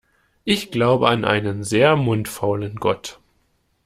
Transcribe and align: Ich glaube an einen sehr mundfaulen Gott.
Ich 0.45 0.71
glaube 0.71 1.09
an 1.09 1.25
einen 1.25 1.63
sehr 1.63 1.95
mundfaulen 1.95 2.77
Gott. 2.77 3.19